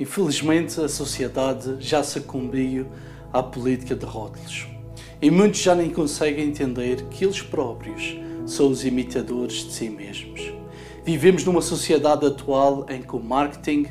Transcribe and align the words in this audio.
Infelizmente, 0.00 0.80
a 0.80 0.88
sociedade 0.88 1.76
já 1.78 2.02
sucumbiu 2.02 2.86
à 3.32 3.42
política 3.42 3.94
de 3.94 4.06
rótulos. 4.06 4.66
E 5.20 5.30
muitos 5.30 5.60
já 5.60 5.74
nem 5.74 5.90
conseguem 5.90 6.48
entender 6.48 7.04
que 7.10 7.24
eles 7.24 7.42
próprios 7.42 8.16
são 8.46 8.70
os 8.70 8.84
imitadores 8.84 9.66
de 9.66 9.72
si 9.72 9.90
mesmos. 9.90 10.52
Vivemos 11.04 11.44
numa 11.44 11.60
sociedade 11.60 12.26
atual 12.26 12.86
em 12.88 13.02
que 13.02 13.14
o 13.14 13.20
marketing 13.20 13.86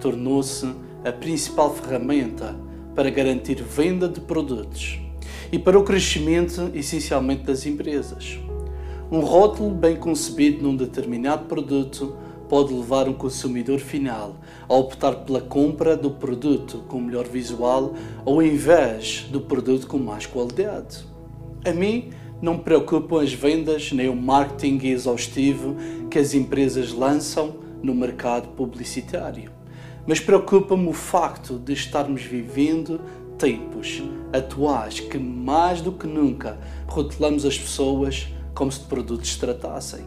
tornou-se 0.00 0.66
a 1.04 1.12
principal 1.12 1.74
ferramenta 1.74 2.56
para 2.94 3.10
garantir 3.10 3.62
venda 3.62 4.08
de 4.08 4.20
produtos 4.20 4.98
e 5.52 5.58
para 5.58 5.78
o 5.78 5.84
crescimento 5.84 6.70
essencialmente 6.74 7.42
das 7.42 7.66
empresas. 7.66 8.38
Um 9.10 9.20
rótulo 9.20 9.70
bem 9.70 9.96
concebido 9.96 10.62
num 10.62 10.74
determinado 10.74 11.44
produto 11.44 12.16
pode 12.52 12.74
levar 12.74 13.08
um 13.08 13.14
consumidor 13.14 13.78
final 13.78 14.36
a 14.68 14.74
optar 14.74 15.24
pela 15.24 15.40
compra 15.40 15.96
do 15.96 16.10
produto 16.10 16.84
com 16.86 17.00
melhor 17.00 17.26
visual 17.26 17.94
ao 18.26 18.42
invés 18.42 19.26
do 19.30 19.40
produto 19.40 19.86
com 19.86 19.96
mais 19.96 20.26
qualidade. 20.26 20.98
A 21.64 21.72
mim 21.72 22.10
não 22.42 22.58
me 22.58 22.60
preocupam 22.60 23.22
as 23.22 23.32
vendas 23.32 23.90
nem 23.92 24.06
o 24.06 24.14
marketing 24.14 24.86
exaustivo 24.88 25.76
que 26.10 26.18
as 26.18 26.34
empresas 26.34 26.92
lançam 26.92 27.54
no 27.82 27.94
mercado 27.94 28.48
publicitário, 28.48 29.50
mas 30.06 30.20
preocupa-me 30.20 30.88
o 30.88 30.92
facto 30.92 31.58
de 31.58 31.72
estarmos 31.72 32.20
vivendo 32.20 33.00
tempos 33.38 34.02
atuais 34.30 35.00
que 35.00 35.16
mais 35.16 35.80
do 35.80 35.90
que 35.90 36.06
nunca 36.06 36.58
rotulamos 36.86 37.46
as 37.46 37.58
pessoas 37.58 38.28
como 38.54 38.70
se 38.70 38.80
de 38.80 38.84
produtos 38.88 39.32
se 39.32 39.38
tratassem. 39.38 40.04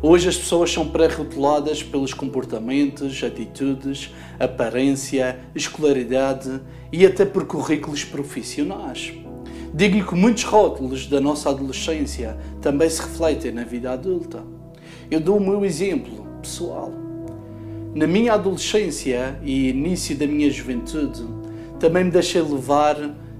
Hoje 0.00 0.28
as 0.28 0.36
pessoas 0.36 0.72
são 0.72 0.86
pré-rotuladas 0.86 1.82
pelos 1.82 2.14
comportamentos, 2.14 3.20
atitudes, 3.24 4.14
aparência, 4.38 5.40
escolaridade 5.56 6.60
e 6.92 7.04
até 7.04 7.24
por 7.24 7.46
currículos 7.46 8.04
profissionais. 8.04 9.12
Digo-lhe 9.74 10.04
que 10.04 10.14
muitos 10.14 10.44
rótulos 10.44 11.08
da 11.08 11.20
nossa 11.20 11.50
adolescência 11.50 12.38
também 12.62 12.88
se 12.88 13.02
refletem 13.02 13.50
na 13.50 13.64
vida 13.64 13.90
adulta. 13.90 14.44
Eu 15.10 15.18
dou 15.18 15.36
o 15.36 15.40
meu 15.40 15.64
exemplo 15.64 16.24
pessoal. 16.40 16.92
Na 17.92 18.06
minha 18.06 18.34
adolescência 18.34 19.36
e 19.42 19.70
início 19.70 20.16
da 20.16 20.28
minha 20.28 20.48
juventude, 20.48 21.26
também 21.80 22.04
me 22.04 22.10
deixei 22.12 22.40
levar 22.40 22.96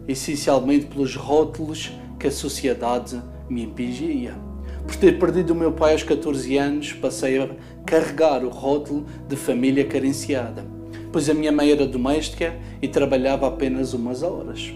essencialmente 0.08 0.86
pelos 0.86 1.14
rótulos 1.14 1.92
que 2.18 2.26
a 2.26 2.32
sociedade 2.32 3.22
me 3.48 3.62
impingia. 3.62 4.47
Por 4.88 4.96
ter 4.96 5.18
perdido 5.18 5.52
o 5.52 5.54
meu 5.54 5.70
pai 5.70 5.92
aos 5.92 6.02
14 6.02 6.56
anos, 6.56 6.94
passei 6.94 7.38
a 7.38 7.50
carregar 7.84 8.42
o 8.42 8.48
rótulo 8.48 9.04
de 9.28 9.36
família 9.36 9.84
carenciada, 9.84 10.64
pois 11.12 11.28
a 11.28 11.34
minha 11.34 11.52
mãe 11.52 11.70
era 11.70 11.86
doméstica 11.86 12.58
e 12.80 12.88
trabalhava 12.88 13.46
apenas 13.46 13.92
umas 13.92 14.22
horas. 14.22 14.72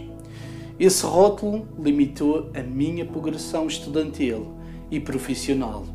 Esse 0.79 1.07
rótulo 1.07 1.67
limitou 1.83 2.51
a 2.55 2.63
minha 2.63 3.07
progressão 3.07 3.67
estudantil 3.67 4.53
e 4.91 5.01
profissional. 5.01 5.87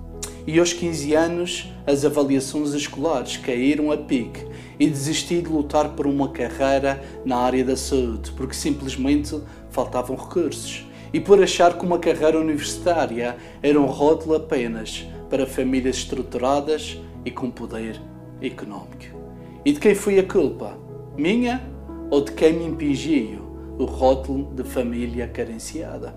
E 0.47 0.57
aos 0.57 0.73
15 0.73 1.13
anos, 1.13 1.71
as 1.85 2.03
avaliações 2.03 2.73
escolares 2.73 3.37
caíram 3.37 3.91
a 3.91 3.97
pique 3.97 4.43
e 4.79 4.87
desisti 4.87 5.43
de 5.43 5.49
lutar 5.49 5.89
por 5.89 6.07
uma 6.07 6.29
carreira 6.29 7.03
na 7.23 7.37
área 7.37 7.63
da 7.63 7.77
saúde, 7.77 8.31
porque 8.31 8.55
simplesmente 8.55 9.39
faltavam 9.69 10.15
recursos 10.15 10.86
e 11.13 11.19
por 11.19 11.41
achar 11.41 11.77
que 11.77 11.85
uma 11.85 11.99
carreira 11.99 12.39
universitária 12.39 13.37
era 13.61 13.79
um 13.79 13.85
rótulo 13.85 14.35
apenas 14.35 15.07
para 15.29 15.45
famílias 15.45 15.97
estruturadas 15.97 16.99
e 17.25 17.31
com 17.31 17.49
poder 17.49 17.99
económico. 18.41 19.17
E 19.65 19.71
de 19.71 19.79
quem 19.79 19.95
foi 19.95 20.19
a 20.19 20.23
culpa? 20.23 20.77
Minha 21.17 21.61
ou 22.09 22.21
de 22.21 22.31
quem 22.31 22.53
me 22.53 22.65
impingiu 22.65 23.41
o 23.77 23.85
rótulo 23.85 24.53
de 24.53 24.63
família 24.63 25.27
carenciada? 25.27 26.15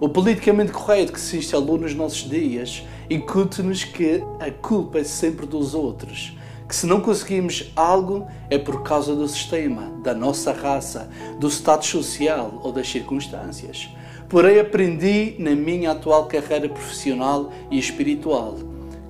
O 0.00 0.08
politicamente 0.08 0.72
correto 0.72 1.12
que 1.12 1.20
se 1.20 1.36
instalou 1.36 1.78
nos 1.78 1.94
nossos 1.94 2.28
dias 2.28 2.84
incute-nos 3.08 3.84
que 3.84 4.22
a 4.40 4.50
culpa 4.50 4.98
é 4.98 5.04
sempre 5.04 5.46
dos 5.46 5.74
outros 5.74 6.36
que 6.68 6.74
se 6.74 6.86
não 6.86 7.00
conseguimos 7.00 7.70
algo 7.76 8.26
é 8.48 8.58
por 8.58 8.82
causa 8.82 9.14
do 9.14 9.28
sistema, 9.28 9.92
da 10.02 10.14
nossa 10.14 10.52
raça, 10.52 11.10
do 11.38 11.48
status 11.48 11.88
social 11.88 12.60
ou 12.62 12.72
das 12.72 12.88
circunstâncias. 12.88 13.88
Porém, 14.28 14.58
aprendi 14.58 15.36
na 15.38 15.54
minha 15.54 15.92
atual 15.92 16.26
carreira 16.26 16.68
profissional 16.68 17.52
e 17.70 17.78
espiritual 17.78 18.56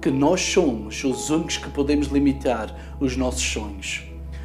que 0.00 0.10
nós 0.10 0.40
somos 0.40 1.02
os 1.02 1.30
únicos 1.30 1.56
que 1.56 1.70
podemos 1.70 2.08
limitar 2.08 2.96
os 3.00 3.16
nossos 3.16 3.42
sonhos. 3.42 4.02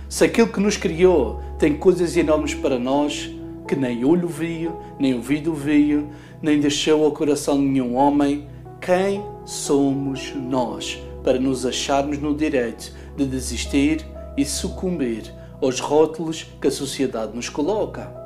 Se 0.08 0.24
aquele 0.24 0.48
que 0.48 0.60
nos 0.60 0.78
criou 0.78 1.42
tem 1.58 1.76
coisas 1.76 2.16
enormes 2.16 2.54
para 2.54 2.80
nós, 2.80 3.30
que 3.68 3.76
nem 3.76 4.06
olho 4.06 4.28
viu, 4.28 4.80
nem 4.98 5.14
ouvido 5.14 5.54
viu, 5.54 6.08
nem 6.42 6.60
deixou 6.60 7.04
ao 7.04 7.12
coração 7.12 7.58
de 7.58 7.66
nenhum 7.66 7.96
homem, 7.96 8.48
quem 8.80 9.22
somos 9.44 10.34
nós 10.34 10.98
para 11.24 11.38
nos 11.38 11.66
acharmos 11.66 12.18
no 12.20 12.34
direito 12.34 12.94
de 13.18 13.26
desistir 13.26 14.06
e 14.38 14.46
sucumbir 14.46 15.34
aos 15.62 15.80
rótulos 15.80 16.48
que 16.62 16.70
a 16.70 16.72
sociedade 16.72 17.36
nos 17.36 17.50
coloca? 17.50 18.19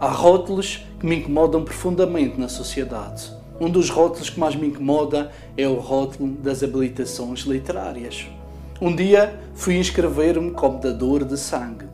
Há 0.00 0.10
rótulos 0.10 0.86
que 1.00 1.04
me 1.04 1.16
incomodam 1.16 1.64
profundamente 1.64 2.38
na 2.38 2.48
sociedade. 2.48 3.32
Um 3.60 3.68
dos 3.68 3.90
rótulos 3.90 4.30
que 4.30 4.38
mais 4.38 4.54
me 4.54 4.68
incomoda 4.68 5.32
é 5.56 5.66
o 5.66 5.74
rótulo 5.74 6.36
das 6.36 6.62
habilitações 6.62 7.40
literárias. 7.40 8.28
Um 8.80 8.94
dia 8.94 9.40
fui 9.56 9.76
inscrever-me 9.76 10.52
como 10.52 10.78
dador 10.78 11.24
de 11.24 11.36
sangue 11.36 11.86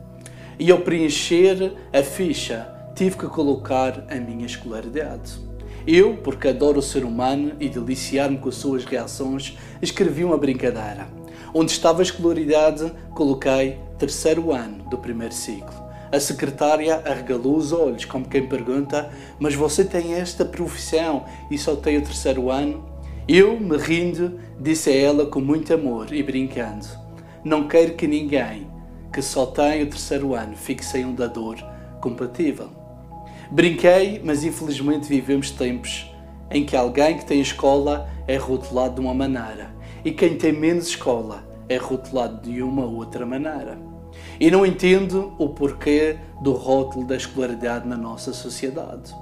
e 0.59 0.69
ao 0.69 0.77
preencher 0.81 1.73
a 1.91 2.03
ficha 2.03 2.71
tive 2.93 3.17
que 3.17 3.25
colocar 3.25 4.05
a 4.07 4.15
minha 4.17 4.45
escolaridade. 4.45 5.39
Eu, 5.87 6.17
porque 6.17 6.49
adoro 6.49 6.77
o 6.77 6.83
ser 6.83 7.03
humano 7.03 7.53
e 7.59 7.67
deliciar-me 7.67 8.37
com 8.37 8.49
as 8.49 8.55
suas 8.55 8.85
reações, 8.85 9.57
escrevi 9.81 10.23
uma 10.23 10.37
brincadeira. 10.37 11.07
Onde 11.55 11.71
estava 11.71 12.01
a 12.01 12.03
escolaridade, 12.03 12.91
coloquei 13.15 13.79
terceiro 13.97 14.51
ano 14.51 14.87
do 14.91 14.97
primeiro 14.99 15.33
ciclo. 15.33 15.84
A 16.11 16.19
secretária 16.19 17.01
arregalou 17.05 17.57
os 17.57 17.71
olhos, 17.71 18.05
como 18.05 18.27
quem 18.27 18.47
pergunta: 18.47 19.09
Mas 19.39 19.55
você 19.55 19.83
tem 19.83 20.13
esta 20.13 20.45
profissão 20.45 21.25
e 21.49 21.57
só 21.57 21.75
tem 21.75 21.97
o 21.97 22.03
terceiro 22.03 22.49
ano? 22.49 22.85
Eu, 23.27 23.59
me 23.59 23.75
rindo, 23.77 24.39
disse 24.59 24.89
a 24.89 24.95
ela 24.95 25.25
com 25.25 25.39
muito 25.39 25.73
amor 25.73 26.13
e 26.13 26.21
brincando: 26.21 26.85
Não 27.43 27.67
quero 27.67 27.95
que 27.95 28.07
ninguém 28.07 28.67
que 29.11 29.21
só 29.21 29.45
tem 29.45 29.81
o 29.81 29.89
terceiro 29.89 30.35
ano 30.35 30.55
fique 30.55 30.83
sem 30.83 31.05
um 31.05 31.15
dador 31.15 31.55
compatível. 32.01 32.69
Brinquei, 33.49 34.21
mas 34.23 34.43
infelizmente 34.43 35.07
vivemos 35.07 35.51
tempos 35.51 36.11
em 36.51 36.65
que 36.65 36.75
alguém 36.75 37.17
que 37.17 37.25
tem 37.25 37.39
escola 37.39 38.09
é 38.27 38.35
rotulado 38.35 38.95
de 38.95 39.01
uma 39.01 39.13
maneira 39.13 39.73
e 40.03 40.11
quem 40.11 40.37
tem 40.37 40.51
menos 40.51 40.87
escola 40.87 41.43
é 41.67 41.77
rotulado 41.77 42.47
de 42.47 42.61
uma 42.61 42.85
outra 42.85 43.25
maneira. 43.25 43.94
E 44.39 44.51
não 44.51 44.65
entendo 44.65 45.33
o 45.37 45.49
porquê 45.49 46.17
do 46.41 46.53
rótulo 46.53 47.05
da 47.05 47.15
escolaridade 47.15 47.87
na 47.87 47.97
nossa 47.97 48.33
sociedade. 48.33 49.15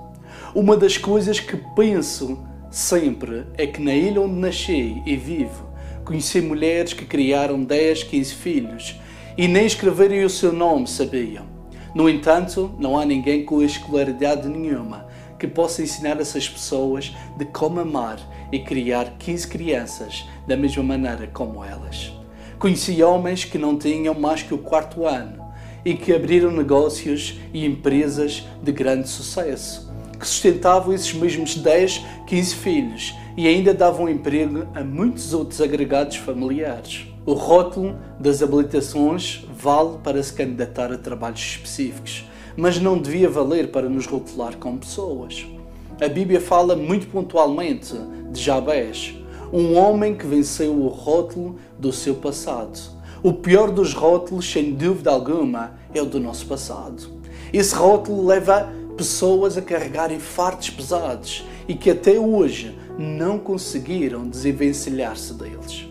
Uma 0.55 0.75
das 0.75 0.97
coisas 0.97 1.39
que 1.39 1.57
penso 1.75 2.39
sempre 2.71 3.45
é 3.55 3.67
que 3.67 3.81
na 3.81 3.93
ilha 3.93 4.21
onde 4.21 4.33
nasci 4.33 5.01
e 5.05 5.15
vivo, 5.15 5.69
conheci 6.03 6.41
mulheres 6.41 6.93
que 6.93 7.05
criaram 7.05 7.63
10, 7.63 8.03
15 8.03 8.33
filhos 8.33 8.99
e 9.37 9.47
nem 9.47 9.65
escreverem 9.65 10.23
o 10.23 10.29
seu 10.29 10.51
nome 10.51 10.87
sabiam. 10.87 11.45
No 11.93 12.09
entanto, 12.09 12.73
não 12.79 12.97
há 12.97 13.05
ninguém 13.05 13.45
com 13.45 13.61
escolaridade 13.61 14.47
nenhuma 14.47 15.07
que 15.37 15.47
possa 15.47 15.83
ensinar 15.83 16.19
essas 16.19 16.47
pessoas 16.47 17.15
de 17.37 17.45
como 17.45 17.79
amar 17.79 18.19
e 18.51 18.59
criar 18.59 19.17
15 19.19 19.47
crianças 19.47 20.25
da 20.47 20.55
mesma 20.55 20.83
maneira 20.83 21.27
como 21.27 21.63
elas. 21.63 22.22
Conheci 22.63 23.03
homens 23.03 23.43
que 23.43 23.57
não 23.57 23.77
tinham 23.77 24.13
mais 24.13 24.41
que 24.41 24.53
o 24.53 24.57
quarto 24.57 25.05
ano 25.05 25.53
e 25.83 25.95
que 25.95 26.13
abriram 26.13 26.49
negócios 26.49 27.37
e 27.53 27.65
empresas 27.65 28.47
de 28.61 28.71
grande 28.71 29.09
sucesso, 29.09 29.91
que 30.17 30.25
sustentavam 30.25 30.93
esses 30.93 31.13
mesmos 31.13 31.57
10, 31.57 32.05
15 32.25 32.55
filhos 32.55 33.13
e 33.35 33.49
ainda 33.49 33.73
davam 33.73 34.07
emprego 34.07 34.65
a 34.73 34.81
muitos 34.81 35.33
outros 35.33 35.59
agregados 35.59 36.15
familiares. 36.15 37.05
O 37.25 37.33
rótulo 37.33 37.97
das 38.17 38.41
habilitações 38.41 39.45
vale 39.53 39.97
para 40.01 40.23
se 40.23 40.31
candidatar 40.31 40.89
a 40.89 40.97
trabalhos 40.97 41.41
específicos, 41.41 42.23
mas 42.55 42.79
não 42.79 42.97
devia 42.97 43.29
valer 43.29 43.71
para 43.71 43.89
nos 43.89 44.05
rotular 44.05 44.55
como 44.55 44.77
pessoas. 44.77 45.45
A 45.99 46.07
Bíblia 46.07 46.39
fala 46.39 46.77
muito 46.77 47.07
pontualmente 47.07 47.93
de 48.31 48.41
Jabés, 48.41 49.13
um 49.53 49.77
homem 49.77 50.15
que 50.15 50.25
venceu 50.25 50.73
o 50.73 50.87
rótulo 50.87 51.57
do 51.77 51.93
seu 51.93 52.15
passado. 52.15 52.79
O 53.21 53.31
pior 53.31 53.69
dos 53.69 53.93
rótulos, 53.93 54.51
sem 54.51 54.73
dúvida 54.73 55.11
alguma, 55.11 55.75
é 55.93 56.01
o 56.01 56.07
do 56.07 56.19
nosso 56.19 56.47
passado. 56.47 57.03
Esse 57.53 57.75
rótulo 57.75 58.25
leva 58.25 58.73
pessoas 58.97 59.55
a 59.55 59.61
carregarem 59.61 60.19
fartos 60.19 60.71
pesados 60.71 61.45
e 61.67 61.75
que 61.75 61.91
até 61.91 62.19
hoje 62.19 62.75
não 62.97 63.37
conseguiram 63.37 64.27
desenvencilhar-se 64.27 65.35
deles. 65.35 65.87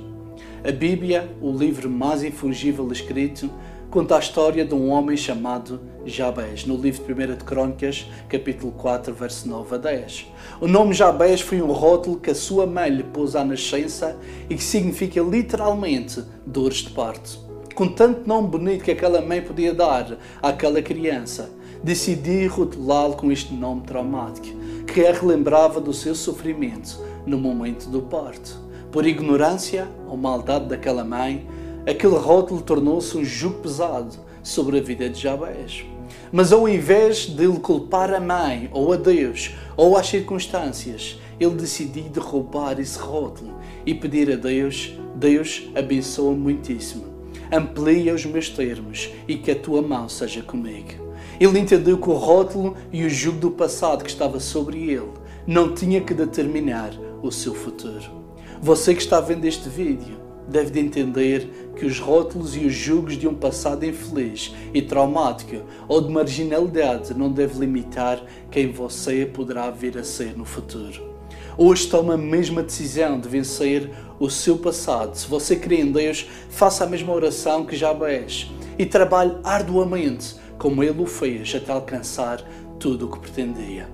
A 0.64 0.72
Bíblia, 0.72 1.30
o 1.40 1.52
livro 1.52 1.88
mais 1.88 2.24
infungível 2.24 2.90
escrito, 2.90 3.48
conta 3.92 4.16
a 4.16 4.20
história 4.20 4.64
de 4.64 4.74
um 4.74 4.88
homem 4.88 5.18
chamado 5.18 5.78
Jabés, 6.06 6.64
no 6.64 6.78
livro 6.78 7.04
de 7.04 7.12
1 7.12 7.36
de 7.36 7.44
Crônicas, 7.44 8.06
capítulo 8.26 8.72
4, 8.72 9.12
verso 9.12 9.46
9 9.46 9.74
a 9.74 9.78
10. 9.78 10.28
O 10.62 10.66
nome 10.66 10.94
Jabés 10.94 11.42
foi 11.42 11.60
um 11.60 11.70
rótulo 11.70 12.18
que 12.18 12.30
a 12.30 12.34
sua 12.34 12.66
mãe 12.66 12.88
lhe 12.88 13.02
pôs 13.02 13.36
à 13.36 13.44
nascença 13.44 14.16
e 14.48 14.54
que 14.54 14.64
significa 14.64 15.20
literalmente 15.20 16.24
dores 16.46 16.78
de 16.78 16.88
parto. 16.88 17.38
Com 17.74 17.86
tanto 17.86 18.26
nome 18.26 18.48
bonito 18.48 18.82
que 18.82 18.92
aquela 18.92 19.20
mãe 19.20 19.42
podia 19.42 19.74
dar 19.74 20.16
àquela 20.40 20.80
criança, 20.80 21.50
decidi 21.84 22.46
rotulá-lo 22.46 23.14
com 23.14 23.30
este 23.30 23.52
nome 23.52 23.82
traumático, 23.82 24.56
que 24.86 25.04
a 25.04 25.12
relembrava 25.12 25.82
do 25.82 25.92
seu 25.92 26.14
sofrimento 26.14 26.98
no 27.26 27.36
momento 27.36 27.90
do 27.90 28.00
parto. 28.00 28.58
Por 28.90 29.06
ignorância 29.06 29.86
ou 30.08 30.16
maldade 30.16 30.68
daquela 30.68 31.04
mãe, 31.04 31.46
aquele 31.86 32.16
rótulo 32.16 32.62
tornou-se 32.62 33.16
um 33.16 33.24
jugo 33.24 33.60
pesado 33.60 34.16
sobre 34.42 34.78
a 34.78 34.82
vida 34.82 35.08
de 35.08 35.20
Jabés. 35.20 35.84
Mas 36.30 36.52
ao 36.52 36.68
invés 36.68 37.26
de 37.26 37.44
ele 37.44 37.58
culpar 37.58 38.12
a 38.12 38.20
mãe, 38.20 38.68
ou 38.72 38.92
a 38.92 38.96
Deus, 38.96 39.54
ou 39.76 39.96
às 39.96 40.06
circunstâncias, 40.06 41.18
ele 41.38 41.54
decidiu 41.54 42.04
derrubar 42.04 42.78
esse 42.80 42.98
rótulo 42.98 43.54
e 43.84 43.94
pedir 43.94 44.30
a 44.32 44.36
Deus: 44.36 44.94
Deus 45.14 45.68
abençoa 45.74 46.32
muitíssimo, 46.32 47.04
amplia 47.52 48.14
os 48.14 48.24
meus 48.24 48.48
termos 48.48 49.10
e 49.26 49.36
que 49.36 49.50
a 49.50 49.56
tua 49.56 49.82
mão 49.82 50.08
seja 50.08 50.42
comigo. 50.42 51.02
Ele 51.40 51.58
entendeu 51.58 51.98
que 51.98 52.08
o 52.08 52.14
rótulo 52.14 52.76
e 52.92 53.04
o 53.04 53.10
jugo 53.10 53.38
do 53.38 53.50
passado 53.50 54.04
que 54.04 54.10
estava 54.10 54.38
sobre 54.38 54.90
ele 54.90 55.10
não 55.46 55.74
tinha 55.74 56.00
que 56.00 56.14
determinar 56.14 56.92
o 57.22 57.32
seu 57.32 57.54
futuro. 57.54 58.22
Você 58.60 58.94
que 58.94 59.02
está 59.02 59.20
vendo 59.20 59.44
este 59.44 59.68
vídeo 59.68 60.16
deve 60.48 60.70
de 60.70 60.80
entender 60.80 61.72
que 61.76 61.86
os 61.86 61.98
rótulos 61.98 62.56
e 62.56 62.60
os 62.66 62.72
julgos 62.72 63.16
de 63.16 63.26
um 63.26 63.34
passado 63.34 63.84
infeliz 63.84 64.54
e 64.74 64.82
traumático 64.82 65.62
ou 65.88 66.00
de 66.00 66.12
marginalidade 66.12 67.14
não 67.14 67.30
devem 67.30 67.60
limitar 67.60 68.22
quem 68.50 68.70
você 68.70 69.26
poderá 69.26 69.70
vir 69.70 69.96
a 69.98 70.04
ser 70.04 70.36
no 70.36 70.44
futuro. 70.44 71.12
Hoje 71.56 71.86
toma 71.86 72.14
a 72.14 72.18
mesma 72.18 72.62
decisão 72.62 73.20
de 73.20 73.28
vencer 73.28 73.90
o 74.18 74.30
seu 74.30 74.56
passado. 74.56 75.14
Se 75.14 75.26
você 75.26 75.54
crê 75.54 75.80
em 75.80 75.92
Deus, 75.92 76.26
faça 76.48 76.84
a 76.84 76.86
mesma 76.86 77.12
oração 77.12 77.66
que 77.66 77.76
Jabés 77.76 78.50
e 78.78 78.86
trabalhe 78.86 79.36
arduamente 79.44 80.36
como 80.58 80.82
ele 80.82 81.02
o 81.02 81.06
fez 81.06 81.54
até 81.54 81.72
alcançar 81.72 82.40
tudo 82.78 83.06
o 83.06 83.10
que 83.10 83.18
pretendia. 83.18 83.88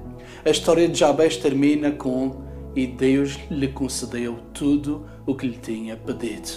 A 0.44 0.50
história 0.50 0.86
de 0.86 0.98
Jabés 0.98 1.36
termina 1.36 1.90
com 1.90 2.47
e 2.74 2.86
Deus 2.86 3.38
lhe 3.50 3.68
concedeu 3.68 4.38
tudo 4.52 5.06
o 5.26 5.34
que 5.34 5.46
lhe 5.46 5.58
tinha 5.58 5.96
pedido. 5.96 6.48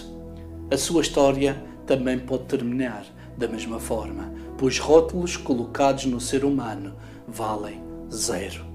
A 0.72 0.78
sua 0.78 1.02
história 1.02 1.62
também 1.86 2.20
pode 2.20 2.46
terminar 2.46 3.06
da 3.38 3.48
mesma 3.48 3.80
forma, 3.80 4.32
pois 4.58 4.80
rótulos 4.80 5.36
colocados 5.36 6.06
no 6.06 6.20
ser 6.20 6.46
humano 6.46 6.96
valem 7.28 7.82
zero. 8.12 8.71